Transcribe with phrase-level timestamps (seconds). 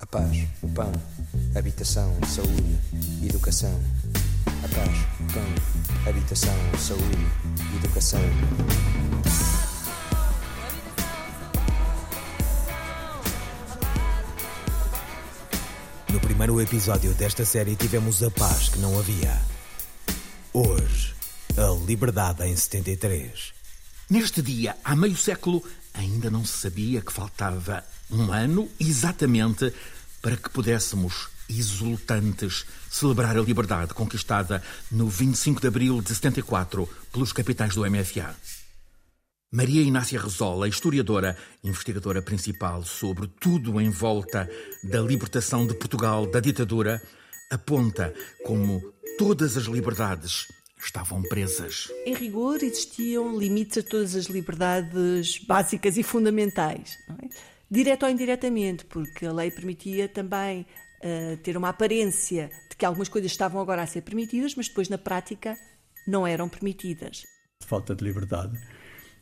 [0.00, 0.92] A paz, o pão,
[1.56, 2.78] habitação, saúde,
[3.20, 3.82] educação.
[4.46, 7.26] A paz, o pão, habitação, saúde,
[7.76, 8.20] educação.
[16.12, 19.36] No primeiro episódio desta série tivemos a paz que não havia.
[20.52, 21.12] Hoje,
[21.56, 23.52] a liberdade em 73.
[24.08, 25.60] Neste dia, há meio século,
[25.92, 29.72] ainda não se sabia que faltava um ano exatamente
[30.20, 37.32] para que pudéssemos, exultantes, celebrar a liberdade conquistada no 25 de abril de 74 pelos
[37.32, 38.34] capitães do MFA.
[39.50, 41.34] Maria Inácia Rezola, historiadora,
[41.64, 44.48] investigadora principal sobre tudo em volta
[44.84, 47.02] da libertação de Portugal da ditadura,
[47.50, 48.12] aponta
[48.44, 48.82] como
[49.16, 50.46] todas as liberdades
[50.84, 51.90] estavam presas.
[52.04, 57.57] Em rigor, existiam limites a todas as liberdades básicas e fundamentais, é?
[57.70, 60.66] Direto ou indiretamente, porque a lei permitia também
[61.02, 64.88] uh, ter uma aparência de que algumas coisas estavam agora a ser permitidas, mas depois
[64.88, 65.56] na prática
[66.06, 67.22] não eram permitidas.
[67.60, 68.58] Falta de liberdade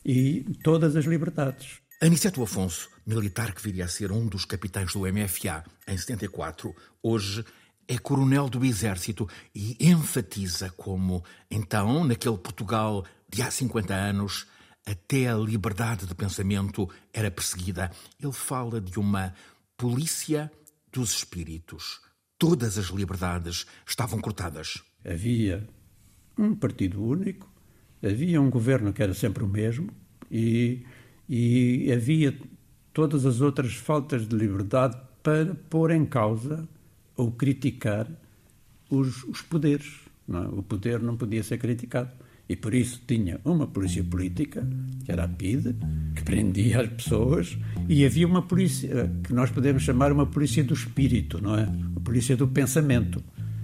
[0.07, 1.81] e todas as liberdades.
[2.01, 7.43] Aniceto Afonso, militar que viria a ser um dos capitães do MFA em 74, hoje
[7.87, 14.45] é coronel do Exército e enfatiza como, então, naquele Portugal de há 50 anos,
[14.87, 17.91] até a liberdade de pensamento era perseguida.
[18.21, 19.33] Ele fala de uma
[19.75, 20.49] polícia
[20.91, 21.99] dos espíritos.
[22.39, 24.81] Todas as liberdades estavam cortadas.
[25.05, 25.67] Havia
[26.37, 27.51] um partido único,
[28.01, 29.89] havia um governo que era sempre o mesmo
[30.31, 30.85] e,
[31.27, 32.37] e havia
[32.93, 36.67] todas as outras faltas de liberdade para pôr em causa
[37.17, 38.09] ou criticar
[38.89, 39.99] os, os poderes.
[40.29, 40.37] É?
[40.57, 42.11] O poder não podia ser criticado.
[42.49, 44.65] E por isso tinha uma polícia política,
[45.03, 45.75] que era a PIDE,
[46.15, 47.57] que prendia as pessoas,
[47.89, 51.63] e havia uma polícia que nós podemos chamar uma polícia do espírito, não é?
[51.65, 53.21] Uma polícia do pensamento.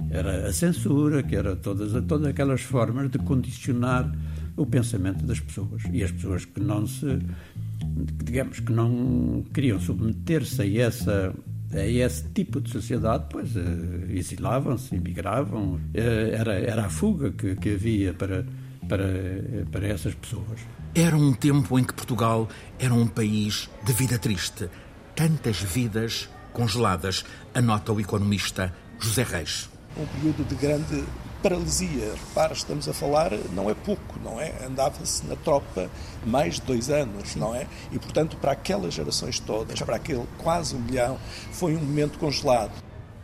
[0.10, 4.14] Era a censura, que era todas, todas aquelas formas de condicionar
[4.58, 5.82] o pensamento das pessoas.
[5.92, 7.20] E as pessoas que não se,
[8.24, 11.34] digamos, que não queriam submeter-se a essa
[11.76, 13.60] a esse tipo de sociedade, pois uh,
[14.10, 15.74] exilavam-se, emigravam.
[15.74, 15.80] Uh,
[16.32, 18.46] era, era a fuga que, que havia para,
[18.88, 20.60] para, para essas pessoas.
[20.96, 22.48] Era um tempo em que Portugal
[22.80, 24.70] era um país de vida triste.
[25.16, 29.70] Tantas vidas congeladas, anota o economista José Reis.
[29.98, 31.04] Um período de grande
[31.44, 32.14] paralisia.
[32.28, 34.66] Repara, estamos a falar, não é pouco, não é?
[34.66, 35.90] Andava-se na tropa
[36.26, 37.68] mais de dois anos, não é?
[37.92, 41.20] E, portanto, para aquelas gerações todas, para aquele quase um milhão,
[41.52, 42.72] foi um momento congelado.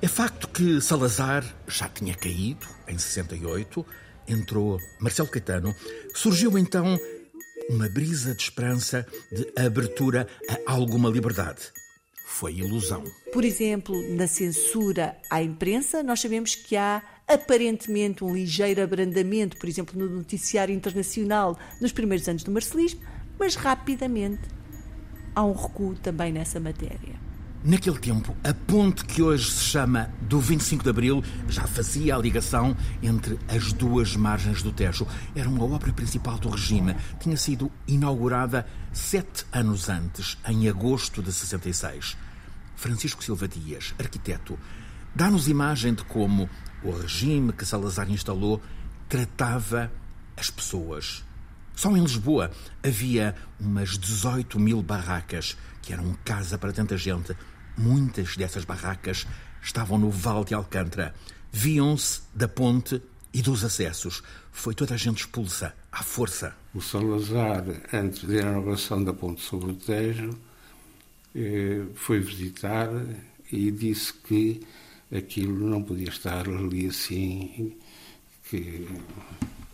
[0.01, 3.85] É facto que Salazar já tinha caído, em 68,
[4.29, 5.75] entrou Marcelo Caetano,
[6.13, 6.99] surgiu então
[7.69, 11.71] uma brisa de esperança de abertura a alguma liberdade
[12.39, 13.03] foi ilusão.
[13.33, 19.67] Por exemplo, na censura à imprensa, nós sabemos que há aparentemente um ligeiro abrandamento, por
[19.67, 23.01] exemplo, no noticiário internacional nos primeiros anos do marcelismo,
[23.37, 24.43] mas rapidamente
[25.35, 27.28] há um recuo também nessa matéria.
[27.61, 32.17] Naquele tempo, a ponte que hoje se chama do 25 de Abril já fazia a
[32.17, 35.05] ligação entre as duas margens do Tejo.
[35.35, 36.95] Era uma obra principal do regime.
[37.19, 42.15] Tinha sido inaugurada sete anos antes, em agosto de 66.
[42.77, 44.57] Francisco Silva Dias, arquiteto,
[45.13, 46.49] dá-nos imagem de como
[46.81, 48.61] o regime que Salazar instalou
[49.09, 49.91] tratava
[50.37, 51.25] as pessoas.
[51.79, 52.51] Só em Lisboa
[52.83, 57.33] havia umas 18 mil barracas, que eram casa para tanta gente.
[57.77, 59.25] Muitas dessas barracas
[59.63, 61.15] estavam no Val de Alcântara.
[61.53, 63.01] Viam-se da ponte
[63.33, 64.21] e dos acessos.
[64.51, 66.53] Foi toda a gente expulsa, à força.
[66.73, 67.63] O Salazar,
[67.93, 70.37] antes da inauguração da ponte sobre o Tejo,
[71.33, 72.89] eh, foi visitar
[73.49, 74.59] e disse que
[75.15, 77.73] aquilo não podia estar ali assim,
[78.49, 78.85] que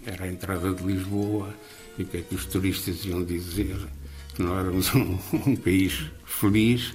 [0.06, 1.54] era a entrada de Lisboa
[1.98, 3.78] e o que é que os turistas iam dizer,
[4.34, 6.94] que não éramos um, um país feliz.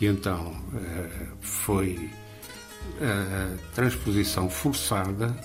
[0.00, 2.10] E então eh, foi
[3.00, 5.36] a transposição forçada,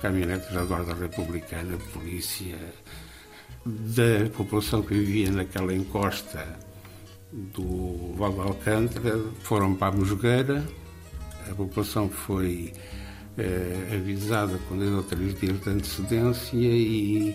[0.00, 2.56] caminhonetes da Guarda Republicana, polícia,
[3.64, 6.58] da população que vivia naquela encosta
[7.32, 10.64] do Val de Alcântara foram para a Mosgueira.
[11.50, 12.72] A população foi
[13.38, 17.34] eh, avisada com dois ou três dias de antecedência e,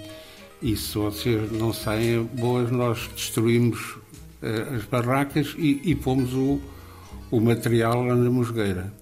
[0.61, 3.97] e se vocês não saem boas, nós destruímos
[4.41, 6.59] eh, as barracas e, e pomos o,
[7.31, 8.93] o material lá na Mosgueira.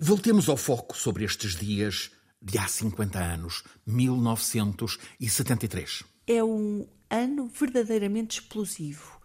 [0.00, 8.40] Voltemos ao foco sobre estes dias de há 50 anos, 1973 é um ano verdadeiramente
[8.40, 9.17] explosivo.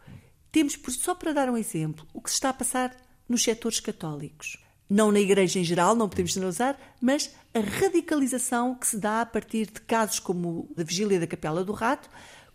[0.53, 2.95] Temos, só para dar um exemplo, o que se está a passar
[3.27, 4.63] nos setores católicos.
[4.87, 9.25] Não na Igreja em geral, não podemos generalizar, mas a radicalização que se dá a
[9.25, 12.07] partir de casos como a Vigília da Capela do Rato,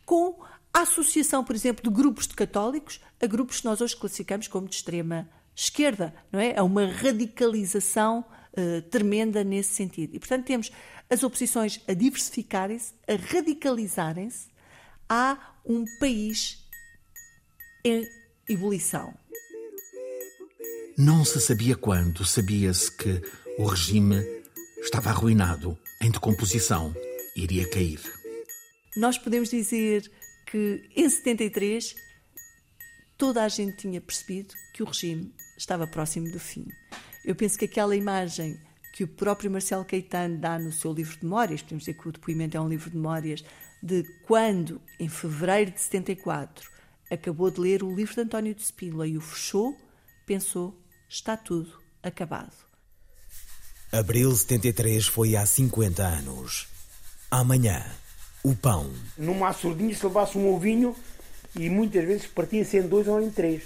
[0.06, 0.40] com
[0.72, 4.68] a associação, por exemplo, de grupos de católicos a grupos que nós hoje classificamos como
[4.68, 6.52] de extrema esquerda, não é?
[6.52, 10.14] É uma radicalização uh, tremenda nesse sentido.
[10.14, 10.70] E, portanto, temos
[11.10, 14.46] as oposições a diversificarem-se, a radicalizarem-se.
[15.08, 15.36] Há
[15.66, 16.67] um país
[17.88, 18.08] em
[18.48, 19.14] ebulição.
[20.96, 23.22] Não se sabia quando, sabia-se que
[23.58, 24.16] o regime
[24.80, 26.94] estava arruinado, em decomposição,
[27.36, 28.00] iria cair.
[28.96, 30.10] Nós podemos dizer
[30.50, 31.94] que em 73
[33.16, 36.66] toda a gente tinha percebido que o regime estava próximo do fim.
[37.24, 38.58] Eu penso que aquela imagem
[38.92, 42.12] que o próprio Marcelo Caetano dá no seu livro de memórias, podemos dizer que o
[42.12, 43.44] depoimento é um livro de memórias,
[43.80, 46.68] de quando, em fevereiro de 74,
[47.10, 49.76] acabou de ler o livro de António de Spínola e o fechou,
[50.26, 50.74] pensou
[51.08, 51.72] está tudo
[52.02, 52.52] acabado.
[53.90, 56.68] Abril 73 foi há 50 anos.
[57.30, 57.84] Amanhã,
[58.42, 58.92] o pão.
[59.16, 60.94] Numa açordinha se levasse um ovinho
[61.56, 63.62] e muitas vezes partia-se em dois ou em três.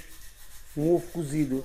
[0.76, 1.64] Um ovo cozido.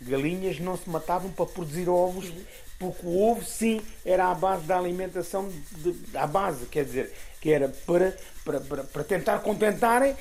[0.00, 2.30] Galinhas não se matavam para produzir ovos,
[2.78, 7.50] porque o ovo sim era a base da alimentação, de, a base, quer dizer, que
[7.50, 10.14] era para, para, para, para tentar contentarem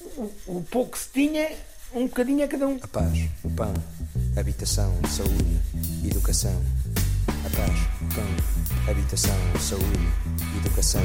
[0.00, 1.50] o, o pouco que se tinha
[1.94, 2.78] um bocadinho a cada um.
[2.82, 3.74] A paz, o pão,
[4.36, 5.60] habitação, saúde,
[6.04, 6.62] educação.
[7.28, 10.08] A paz, o pão, habitação, saúde,
[10.58, 11.02] educação.